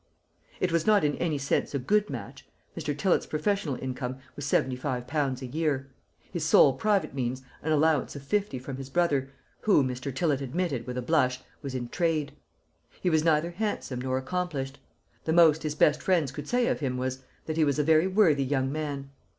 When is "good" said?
1.77-2.09